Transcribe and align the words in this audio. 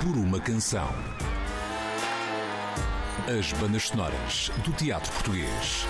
por 0.00 0.16
uma 0.16 0.40
canção. 0.40 0.88
As 3.38 3.52
bandas 3.52 3.82
sonoras 3.82 4.50
do 4.64 4.72
teatro 4.72 5.12
português. 5.12 5.86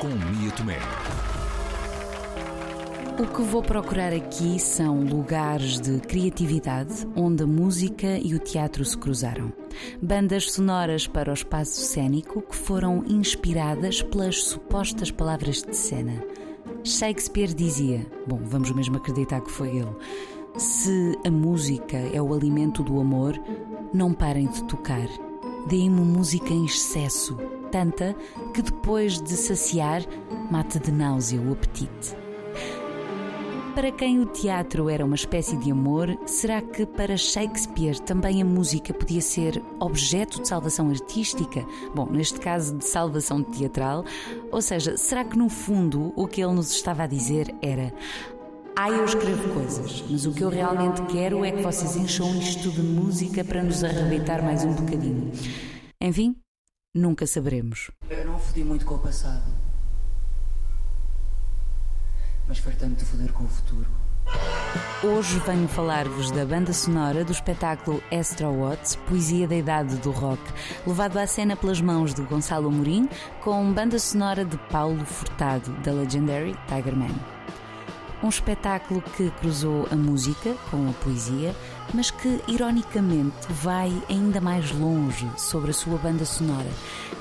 Com 0.00 0.08
Mia 0.08 0.50
Tomé. 0.50 0.78
O 3.22 3.26
que 3.32 3.42
vou 3.42 3.62
procurar 3.62 4.12
aqui 4.12 4.58
são 4.58 5.04
lugares 5.04 5.78
de 5.80 6.00
criatividade 6.00 7.06
onde 7.14 7.44
a 7.44 7.46
música 7.46 8.18
e 8.18 8.34
o 8.34 8.40
teatro 8.40 8.84
se 8.84 8.98
cruzaram. 8.98 9.52
Bandas 10.02 10.50
sonoras 10.50 11.06
para 11.06 11.30
o 11.30 11.34
espaço 11.34 11.80
cênico 11.80 12.42
que 12.42 12.56
foram 12.56 13.04
inspiradas 13.06 14.02
pelas 14.02 14.42
supostas 14.42 15.12
palavras 15.12 15.62
de 15.62 15.76
cena. 15.76 16.24
Shakespeare 16.82 17.54
dizia: 17.54 18.04
Bom, 18.26 18.40
vamos 18.42 18.72
mesmo 18.72 18.96
acreditar 18.96 19.40
que 19.42 19.50
foi 19.50 19.76
ele. 19.76 19.94
Se 20.56 21.18
a 21.24 21.30
música 21.30 21.96
é 21.96 22.20
o 22.20 22.34
alimento 22.34 22.82
do 22.82 23.00
amor, 23.00 23.40
não 23.92 24.12
parem 24.12 24.46
de 24.48 24.64
tocar. 24.64 25.08
Deem-me 25.68 26.00
música 26.00 26.52
em 26.52 26.64
excesso, 26.64 27.36
tanta 27.70 28.16
que 28.52 28.62
depois 28.62 29.20
de 29.20 29.36
saciar, 29.36 30.02
mate 30.50 30.78
de 30.78 30.90
náusea 30.90 31.40
o 31.40 31.52
apetite. 31.52 32.16
Para 33.74 33.92
quem 33.92 34.18
o 34.20 34.26
teatro 34.26 34.90
era 34.90 35.04
uma 35.04 35.14
espécie 35.14 35.56
de 35.56 35.70
amor, 35.70 36.18
será 36.26 36.60
que 36.60 36.84
para 36.84 37.16
Shakespeare 37.16 37.98
também 38.00 38.42
a 38.42 38.44
música 38.44 38.92
podia 38.92 39.20
ser 39.20 39.62
objeto 39.78 40.42
de 40.42 40.48
salvação 40.48 40.90
artística? 40.90 41.64
Bom, 41.94 42.06
neste 42.10 42.40
caso 42.40 42.76
de 42.76 42.84
salvação 42.84 43.42
teatral. 43.42 44.04
Ou 44.50 44.60
seja, 44.60 44.96
será 44.96 45.24
que 45.24 45.38
no 45.38 45.48
fundo 45.48 46.12
o 46.16 46.26
que 46.26 46.42
ele 46.42 46.52
nos 46.52 46.72
estava 46.72 47.04
a 47.04 47.06
dizer 47.06 47.54
era: 47.62 47.94
ah, 48.82 48.88
eu 48.88 49.04
escrevo 49.04 49.52
coisas, 49.52 50.02
mas 50.08 50.24
o 50.24 50.32
que 50.32 50.42
eu 50.42 50.48
realmente 50.48 51.02
quero 51.02 51.44
é 51.44 51.52
que 51.52 51.60
vocês 51.60 51.96
encham 51.96 52.34
isto 52.36 52.70
de 52.70 52.80
música 52.80 53.44
para 53.44 53.62
nos 53.62 53.84
arrebentar 53.84 54.42
mais 54.42 54.64
um 54.64 54.72
bocadinho. 54.72 55.30
Enfim, 56.00 56.34
nunca 56.94 57.26
saberemos. 57.26 57.90
Eu 58.08 58.24
não 58.24 58.38
fodi 58.38 58.64
muito 58.64 58.86
com 58.86 58.94
o 58.94 58.98
passado, 58.98 59.52
mas 62.48 62.56
fartando 62.56 62.94
de 62.94 63.04
foder 63.04 63.30
com 63.34 63.44
o 63.44 63.48
futuro. 63.48 63.86
Hoje 65.04 65.38
venho 65.40 65.68
falar-vos 65.68 66.30
da 66.30 66.46
banda 66.46 66.72
sonora 66.72 67.22
do 67.22 67.32
espetáculo 67.32 68.02
Astro 68.10 68.50
Watts, 68.50 68.96
Poesia 69.06 69.46
da 69.46 69.56
Idade 69.56 69.96
do 69.96 70.10
Rock, 70.10 70.40
levado 70.86 71.18
à 71.18 71.26
cena 71.26 71.54
pelas 71.54 71.82
mãos 71.82 72.14
de 72.14 72.22
Gonçalo 72.22 72.68
Amorim, 72.68 73.06
com 73.42 73.74
banda 73.74 73.98
sonora 73.98 74.42
de 74.42 74.56
Paulo 74.70 75.04
Furtado, 75.04 75.70
da 75.82 75.92
Legendary 75.92 76.56
Tiger 76.66 76.96
Man. 76.96 77.39
Um 78.22 78.28
espetáculo 78.28 79.00
que 79.16 79.30
cruzou 79.40 79.88
a 79.90 79.96
música 79.96 80.54
com 80.70 80.90
a 80.90 80.92
poesia, 80.92 81.56
mas 81.94 82.10
que, 82.10 82.40
ironicamente, 82.46 83.34
vai 83.48 83.90
ainda 84.10 84.40
mais 84.42 84.70
longe 84.72 85.26
sobre 85.38 85.70
a 85.70 85.74
sua 85.74 85.96
banda 85.96 86.26
sonora. 86.26 86.68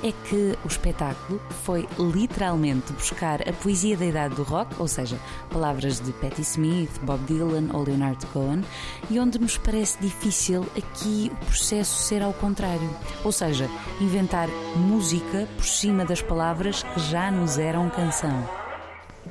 É 0.03 0.11
que 0.11 0.58
o 0.64 0.67
espetáculo 0.67 1.42
foi 1.64 1.88
literalmente 1.97 2.92
buscar 2.92 3.47
a 3.47 3.53
poesia 3.53 3.95
da 3.95 4.05
idade 4.05 4.36
do 4.36 4.44
rock, 4.44 4.75
ou 4.77 4.89
seja, 4.89 5.17
palavras 5.50 6.02
de 6.02 6.11
Patti 6.11 6.42
Smith, 6.42 6.92
Bob 7.03 7.23
Dylan 7.25 7.70
ou 7.73 7.83
Leonard 7.83 8.25
Cohen, 8.27 8.61
e 9.09 9.20
onde 9.20 9.39
nos 9.39 9.58
parece 9.58 9.97
difícil 10.02 10.66
aqui 10.77 11.31
o 11.31 11.45
processo 11.45 12.03
ser 12.03 12.22
ao 12.22 12.33
contrário, 12.33 12.89
ou 13.23 13.31
seja, 13.31 13.70
inventar 14.02 14.50
música 14.75 15.47
por 15.55 15.66
cima 15.66 16.03
das 16.03 16.22
palavras 16.22 16.83
que 16.83 17.00
já 17.00 17.31
nos 17.31 17.58
eram 17.58 17.89
canção. 17.89 18.58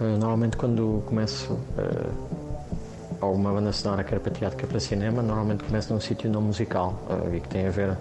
Eh, 0.01 0.17
normalmente 0.17 0.57
quando 0.57 1.03
começo 1.07 1.53
uh, 1.53 2.13
alguma 3.21 3.53
banda 3.53 3.73
sonora, 3.73 4.05
quer 4.05 4.21
para 4.21 4.33
teatro, 4.33 4.57
quer 4.57 4.67
para 4.67 4.79
cinema, 4.79 5.23
normalmente 5.23 5.65
começo 5.65 5.93
num 5.93 6.01
sítio 6.01 6.31
não 6.31 6.41
musical 6.41 7.03
uh, 7.11 7.35
e 7.35 7.41
que 7.41 7.49
tem 7.49 7.67
a 7.67 7.71
ver 7.71 7.97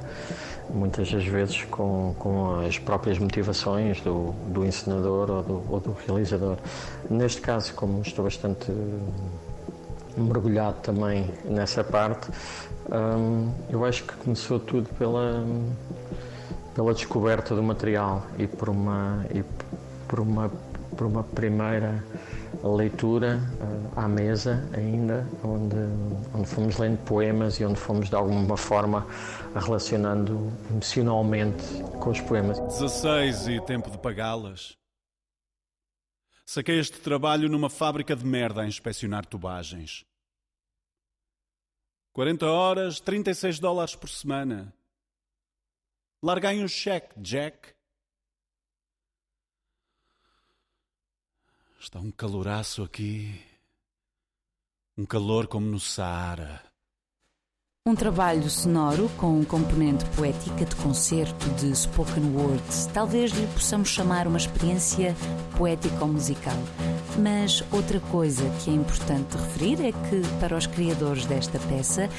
muitas 0.69 1.11
das 1.11 1.25
vezes 1.25 1.63
com, 1.63 2.13
com 2.19 2.59
as 2.59 2.77
próprias 2.77 3.17
motivações 3.17 3.99
do, 4.01 4.31
do 4.47 4.63
encenador 4.63 5.31
ou 5.31 5.43
do, 5.43 5.63
ou 5.69 5.79
do, 5.79 5.97
realizador. 6.05 6.57
Neste 7.09 7.41
caso, 7.41 7.73
como 7.73 8.01
estou 8.01 8.25
bastante 8.25 8.71
mergulhado 10.15 10.77
também 10.83 11.31
nessa 11.45 11.83
parte, 11.83 12.29
um, 12.91 13.51
eu 13.69 13.83
acho 13.85 14.03
que 14.03 14.13
começou 14.17 14.59
tudo 14.59 14.87
pela, 14.99 15.43
pela 16.75 16.93
descoberta 16.93 17.55
do 17.55 17.63
material 17.63 18.23
e 18.37 18.45
por 18.45 18.69
uma, 18.69 19.25
e 19.33 19.43
por 20.07 20.19
uma 20.19 20.51
por 20.97 21.05
uma 21.07 21.23
primeira 21.23 22.03
leitura 22.63 23.37
uh, 23.37 23.99
à 23.99 24.07
mesa 24.07 24.67
ainda, 24.75 25.27
onde, 25.43 25.75
onde 26.33 26.47
fomos 26.47 26.77
lendo 26.77 26.97
poemas 27.05 27.59
e 27.59 27.65
onde 27.65 27.79
fomos 27.79 28.09
de 28.09 28.15
alguma 28.15 28.57
forma 28.57 29.07
relacionando 29.53 30.51
emocionalmente 30.71 31.63
com 32.01 32.09
os 32.09 32.19
poemas. 32.21 32.59
16 32.59 33.47
e 33.47 33.61
tempo 33.61 33.89
de 33.91 33.97
pagá-las. 33.99 34.75
Saquei 36.45 36.79
este 36.79 36.99
trabalho 36.99 37.47
numa 37.47 37.69
fábrica 37.69 38.15
de 38.15 38.25
merda 38.25 38.61
a 38.61 38.67
inspecionar 38.67 39.25
tubagens. 39.25 40.05
40 42.13 42.47
horas, 42.47 42.99
36 42.99 43.59
dólares 43.59 43.95
por 43.95 44.09
semana. 44.09 44.73
Larguei 46.23 46.63
um 46.63 46.67
cheque, 46.67 47.13
Jack. 47.21 47.76
Está 51.79 51.99
um 51.99 52.09
caloraço 52.09 52.81
aqui. 52.81 53.39
Um 54.97 55.05
calor 55.05 55.45
como 55.45 55.67
no 55.67 55.79
Saara. 55.79 56.61
Um 57.85 57.95
trabalho 57.95 58.49
sonoro 58.49 59.07
com 59.15 59.39
um 59.39 59.45
componente 59.45 60.03
poética 60.15 60.65
de 60.65 60.75
concerto 60.75 61.49
de 61.51 61.73
spoken 61.73 62.35
words. 62.35 62.87
Talvez 62.87 63.31
lhe 63.31 63.45
possamos 63.53 63.89
chamar 63.89 64.27
uma 64.27 64.37
experiência 64.37 65.15
poético-musical. 65.55 66.57
Mas 67.21 67.63
outra 67.71 67.99
coisa 67.99 68.43
que 68.59 68.71
é 68.71 68.73
importante 68.73 69.37
referir 69.37 69.79
é 69.85 69.91
que, 69.91 70.21
para 70.39 70.57
os 70.57 70.65
criadores 70.65 71.25
desta 71.27 71.59
peça, 71.59 72.09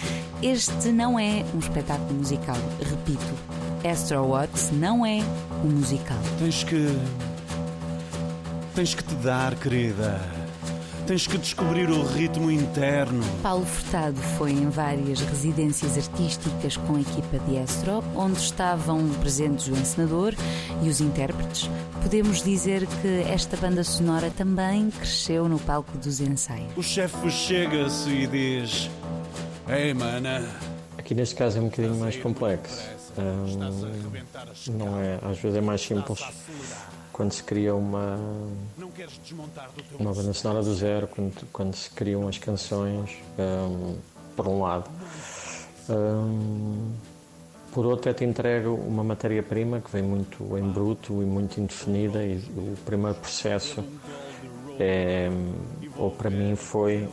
este 0.40 0.90
não 0.92 1.18
é 1.18 1.44
um 1.52 1.58
espetáculo 1.58 2.14
musical. 2.14 2.56
Repito, 2.78 3.88
Astro 3.88 4.24
Watts 4.28 4.70
não 4.70 5.04
é 5.04 5.18
um 5.64 5.68
musical. 5.68 6.18
Tens 6.38 6.64
que 6.64 6.86
Tens 8.78 8.94
que 8.94 9.02
te 9.02 9.14
dar, 9.16 9.56
querida. 9.56 10.20
Tens 11.04 11.26
que 11.26 11.36
descobrir 11.36 11.90
o 11.90 12.06
ritmo 12.06 12.48
interno. 12.48 13.24
Paulo 13.42 13.66
Furtado 13.66 14.16
foi 14.38 14.52
em 14.52 14.70
várias 14.70 15.20
residências 15.20 15.98
artísticas 15.98 16.76
com 16.76 16.94
a 16.94 17.00
equipa 17.00 17.40
de 17.40 17.58
Astro, 17.58 18.04
onde 18.14 18.38
estavam 18.38 19.08
presentes 19.14 19.66
o 19.66 19.72
encenador 19.72 20.32
e 20.80 20.88
os 20.88 21.00
intérpretes. 21.00 21.68
Podemos 22.00 22.40
dizer 22.40 22.86
que 22.86 23.28
esta 23.28 23.56
banda 23.56 23.82
sonora 23.82 24.30
também 24.30 24.92
cresceu 24.92 25.48
no 25.48 25.58
palco 25.58 25.98
dos 25.98 26.20
ensaios. 26.20 26.70
O 26.76 26.82
chefe 26.84 27.28
chega-se 27.32 28.08
e 28.10 28.26
diz: 28.28 28.88
Ei, 29.68 29.92
mana. 29.92 30.48
Aqui 30.96 31.16
neste 31.16 31.34
caso 31.34 31.58
é 31.58 31.60
um 31.62 31.64
bocadinho 31.64 31.96
mais 31.96 32.16
complexo. 32.18 32.80
não 34.70 35.00
é, 35.00 35.18
às 35.28 35.36
vezes 35.40 35.58
é 35.58 35.60
mais 35.60 35.80
simples 35.80 36.22
quando 37.18 37.32
se 37.32 37.42
cria 37.42 37.74
uma, 37.74 38.16
uma 39.98 40.14
banda 40.14 40.32
sonora 40.32 40.62
do 40.62 40.72
zero, 40.72 41.08
quando, 41.08 41.48
quando 41.52 41.74
se 41.74 41.90
criam 41.90 42.28
as 42.28 42.38
canções, 42.38 43.16
um, 43.36 43.96
por 44.36 44.46
um 44.46 44.62
lado. 44.62 44.88
Um, 45.90 46.92
por 47.72 47.86
outro, 47.86 48.08
é 48.08 48.14
te 48.14 48.24
entrego 48.24 48.72
uma 48.72 49.02
matéria-prima 49.02 49.80
que 49.80 49.90
vem 49.90 50.02
muito 50.04 50.56
em 50.56 50.70
bruto 50.70 51.20
e 51.20 51.26
muito 51.26 51.60
indefinida, 51.60 52.24
e 52.24 52.36
o 52.56 52.76
primeiro 52.86 53.18
processo 53.18 53.82
é, 54.78 55.28
ou 55.96 56.12
para 56.12 56.30
mim 56.30 56.54
foi 56.54 57.02
uh, 57.02 57.10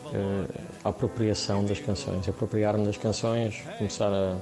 a 0.83 0.89
apropriação 0.89 1.65
das 1.65 1.79
canções, 1.79 2.29
apropriar-me 2.29 2.85
das 2.85 2.97
canções, 2.97 3.63
começar 3.79 4.13
a, 4.13 4.37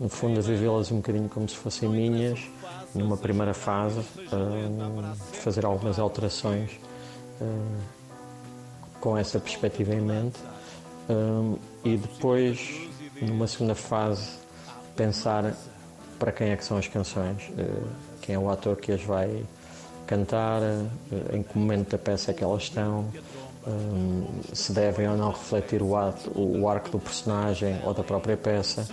no 0.00 0.08
fundo, 0.08 0.40
a 0.40 0.42
vivê-las 0.42 0.90
um 0.90 0.96
bocadinho 0.96 1.28
como 1.28 1.48
se 1.48 1.54
fossem 1.54 1.88
minhas 1.88 2.40
numa 2.94 3.16
primeira 3.16 3.54
fase, 3.54 4.00
uh, 4.00 5.14
fazer 5.32 5.64
algumas 5.64 5.98
alterações 5.98 6.70
uh, 7.40 7.82
com 9.00 9.16
essa 9.16 9.38
perspectiva 9.38 9.94
em 9.94 10.00
mente 10.00 10.38
uh, 11.08 11.58
e 11.84 11.96
depois, 11.96 12.88
numa 13.20 13.46
segunda 13.46 13.74
fase, 13.74 14.30
pensar 14.96 15.54
para 16.18 16.32
quem 16.32 16.50
é 16.50 16.56
que 16.56 16.64
são 16.64 16.76
as 16.76 16.88
canções, 16.88 17.48
quem 18.20 18.34
é 18.34 18.38
o 18.38 18.50
ator 18.50 18.74
que 18.76 18.90
as 18.90 19.00
vai 19.04 19.44
cantar, 20.04 20.60
em 21.32 21.44
que 21.44 21.56
momento 21.56 21.90
da 21.90 21.98
peça 21.98 22.32
é 22.32 22.34
que 22.34 22.42
elas 22.42 22.64
estão, 22.64 23.06
se 24.52 24.72
devem 24.72 25.08
ou 25.08 25.16
não 25.16 25.30
refletir 25.30 25.80
o, 25.80 25.96
ato, 25.96 26.32
o 26.34 26.68
arco 26.68 26.90
do 26.90 26.98
personagem 26.98 27.80
ou 27.84 27.94
da 27.94 28.02
própria 28.02 28.36
peça. 28.36 28.88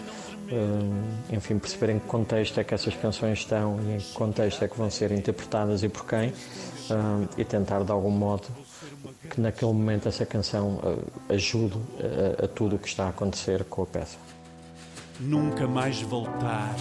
Eh, 0.49 1.35
enfim, 1.35 1.57
perceber 1.57 1.93
em 1.93 1.99
que 1.99 2.05
contexto 2.05 2.59
é 2.59 2.63
que 2.63 2.73
essas 2.73 2.95
canções 2.95 3.39
estão 3.39 3.79
e 3.81 3.95
em 3.95 3.97
que 3.97 4.13
contexto 4.13 4.63
é 4.63 4.67
que 4.67 4.77
vão 4.77 4.89
ser 4.89 5.11
interpretadas 5.11 5.83
e 5.83 5.89
por 5.89 6.05
quem, 6.05 6.29
eh, 6.29 7.27
e 7.37 7.43
tentar 7.43 7.83
de 7.83 7.91
algum 7.91 8.11
modo 8.11 8.47
que 9.29 9.41
naquele 9.41 9.73
momento 9.73 10.07
essa 10.07 10.25
canção 10.25 10.79
uh, 10.83 11.33
ajude 11.33 11.79
a, 12.39 12.45
a 12.45 12.47
tudo 12.47 12.75
o 12.75 12.79
que 12.79 12.87
está 12.87 13.05
a 13.05 13.09
acontecer 13.09 13.63
com 13.65 13.83
a 13.83 13.85
peça. 13.85 14.17
Nunca 15.19 15.67
mais 15.67 16.01
voltar 16.01 16.75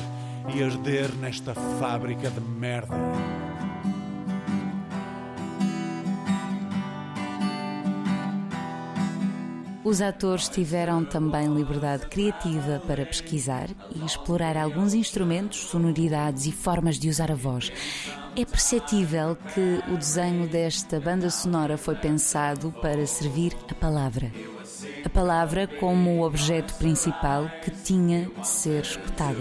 e 0.55 0.63
arder 0.63 1.15
nesta 1.17 1.55
fábrica 1.55 2.31
de 2.31 2.41
merda. 2.41 2.95
Os 9.85 10.01
atores 10.01 10.49
tiveram 10.49 11.05
também 11.05 11.47
liberdade 11.55 12.07
criativa 12.07 12.83
para 12.87 13.05
pesquisar 13.05 13.69
e 13.95 14.03
explorar 14.03 14.57
alguns 14.57 14.95
instrumentos, 14.95 15.59
sonoridades 15.59 16.47
e 16.47 16.53
formas 16.53 16.99
de 16.99 17.11
usar 17.11 17.31
a 17.31 17.35
voz. 17.35 17.71
É 18.35 18.47
perceptível 18.47 19.37
que 19.37 19.93
o 19.93 19.99
desenho 19.99 20.49
desta 20.49 20.99
banda 20.99 21.29
sonora 21.29 21.77
foi 21.77 21.97
pensado 21.97 22.73
para 22.81 23.07
servir 23.07 23.55
a 23.71 23.75
palavra. 23.75 24.33
A 25.05 25.09
palavra 25.11 25.67
como 25.67 26.25
objeto 26.25 26.73
principal 26.77 27.51
que 27.63 27.71
tinha 27.71 28.31
de 28.41 28.49
ser 28.49 28.83
escutada. 28.83 29.37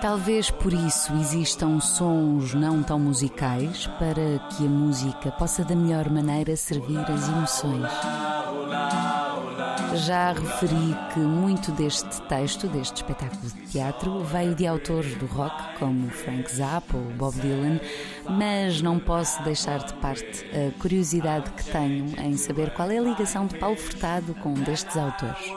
Talvez 0.00 0.50
por 0.50 0.72
isso 0.72 1.12
existam 1.14 1.78
sons 1.78 2.54
não 2.54 2.82
tão 2.82 2.98
musicais 2.98 3.86
para 3.98 4.38
que 4.50 4.66
a 4.66 4.70
música 4.70 5.30
possa 5.32 5.62
da 5.62 5.76
melhor 5.76 6.08
maneira 6.08 6.56
servir 6.56 6.98
as 7.00 7.28
emoções. 7.28 7.90
Já 10.06 10.32
referi 10.32 10.96
que 11.12 11.18
muito 11.18 11.70
deste 11.72 12.22
texto, 12.22 12.66
deste 12.68 12.96
espetáculo 12.96 13.42
de 13.42 13.66
teatro, 13.66 14.24
veio 14.24 14.54
de 14.54 14.66
autores 14.66 15.14
do 15.16 15.26
rock 15.26 15.78
como 15.78 16.08
Frank 16.08 16.50
Zappa 16.50 16.96
ou 16.96 17.04
Bob 17.16 17.34
Dylan, 17.38 17.78
mas 18.26 18.80
não 18.80 18.98
posso 18.98 19.42
deixar 19.42 19.84
de 19.84 19.92
parte 19.94 20.46
a 20.54 20.80
curiosidade 20.80 21.50
que 21.50 21.64
tenho 21.64 22.06
em 22.20 22.36
saber 22.38 22.70
qual 22.70 22.90
é 22.90 22.98
a 22.98 23.02
ligação 23.02 23.46
de 23.46 23.58
Paulo 23.58 23.76
Furtado 23.76 24.32
com 24.36 24.50
um 24.50 24.62
destes 24.62 24.96
autores. 24.96 25.52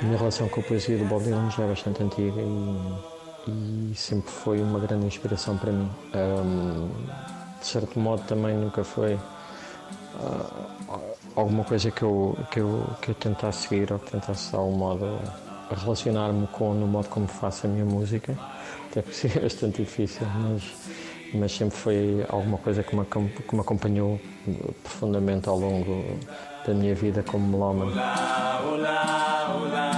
A 0.00 0.04
minha 0.04 0.16
relação 0.16 0.48
com 0.48 0.60
a 0.60 0.62
poesia 0.62 0.96
do 0.96 1.04
Bob 1.04 1.24
Dylan 1.24 1.50
já 1.50 1.64
é 1.64 1.68
bastante 1.68 2.02
antiga 2.02 2.40
e 2.40 3.15
e 3.46 3.92
sempre 3.94 4.30
foi 4.30 4.60
uma 4.60 4.78
grande 4.78 5.06
inspiração 5.06 5.56
para 5.56 5.72
mim. 5.72 5.88
Um, 6.14 6.88
de 7.60 7.66
certo 7.66 7.98
modo 7.98 8.22
também 8.26 8.56
nunca 8.56 8.84
foi 8.84 9.14
uh, 9.14 10.70
alguma 11.34 11.64
coisa 11.64 11.90
que 11.90 12.02
eu, 12.02 12.36
que, 12.50 12.60
eu, 12.60 12.84
que 13.00 13.10
eu 13.10 13.14
tentasse 13.14 13.68
seguir 13.68 13.92
ou 13.92 13.98
que 13.98 14.10
tentasse 14.10 14.50
de 14.50 14.56
algum 14.56 14.76
modo 14.76 15.18
relacionar-me 15.70 16.46
com 16.48 16.74
no 16.74 16.86
modo 16.86 17.08
como 17.08 17.26
faço 17.26 17.66
a 17.66 17.70
minha 17.70 17.84
música, 17.84 18.38
até 18.90 19.02
porque 19.02 19.16
seria 19.16 19.42
bastante 19.42 19.82
difícil, 19.82 20.26
mas, 20.36 20.62
mas 21.34 21.52
sempre 21.52 21.76
foi 21.76 22.26
alguma 22.28 22.58
coisa 22.58 22.82
que 22.82 22.94
me, 22.94 23.04
que 23.04 23.54
me 23.54 23.60
acompanhou 23.60 24.20
profundamente 24.82 25.48
ao 25.48 25.58
longo 25.58 26.04
da 26.66 26.74
minha 26.74 26.94
vida 26.94 27.22
como 27.22 27.46
melómano. 27.46 27.92
Olá, 27.92 28.62
olá, 28.64 29.56
olá 29.60 29.95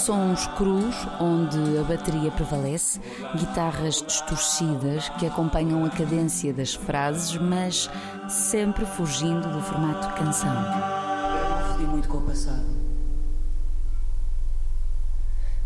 sons 0.00 0.46
crus, 0.56 0.94
onde 1.20 1.78
a 1.78 1.82
bateria 1.82 2.30
prevalece, 2.30 3.00
guitarras 3.36 4.02
distorcidas 4.02 5.08
que 5.10 5.26
acompanham 5.26 5.84
a 5.84 5.90
cadência 5.90 6.52
das 6.54 6.74
frases, 6.74 7.36
mas 7.36 7.90
sempre 8.28 8.86
fugindo 8.86 9.46
do 9.52 9.60
formato 9.60 10.08
de 10.08 10.14
canção. 10.14 10.50
Eu 10.50 11.66
fodi 11.72 11.86
muito 11.86 12.08
com 12.08 12.18
o 12.18 12.22
passado, 12.22 12.66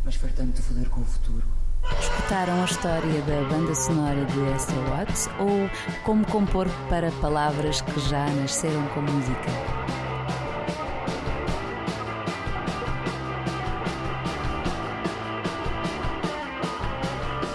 mas 0.05 0.17
fartando 0.17 0.53
de 0.53 0.63
foder 0.63 0.89
com 0.91 1.01
o 1.01 1.05
futuro. 1.05 1.45
Escutaram 2.01 2.63
a 2.63 2.65
história 2.65 3.23
da 3.23 3.49
banda 3.49 3.75
sonora 3.75 4.25
de 4.25 4.41
Esther 4.57 4.79
Watts 4.91 5.29
ou 5.39 5.71
como 6.03 6.27
compor 6.27 6.67
para 6.89 7.13
palavras 7.21 7.83
que 7.83 8.01
já 8.01 8.27
nasceram 8.31 8.87
com 8.89 9.03
música? 9.03 10.14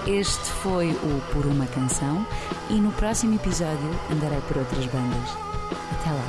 Este 0.09 0.49
foi 0.63 0.89
o 0.89 1.21
Por 1.31 1.45
uma 1.45 1.67
Canção 1.67 2.25
e 2.67 2.73
no 2.81 2.91
próximo 2.93 3.35
episódio 3.35 3.77
andarei 4.11 4.41
por 4.47 4.57
outras 4.57 4.83
bandas. 4.87 5.29
Até 5.91 6.09
lá! 6.09 6.25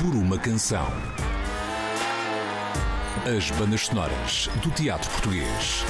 Por 0.00 0.16
uma 0.16 0.38
canção. 0.38 1.11
As 3.24 3.52
bandas 3.52 3.86
sonoras 3.86 4.50
do 4.64 4.70
teatro 4.72 5.08
português. 5.12 5.84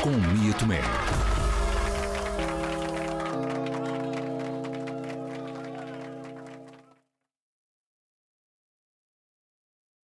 Com 0.00 0.10
Mia 0.10 0.54
Tomé. 0.54 0.80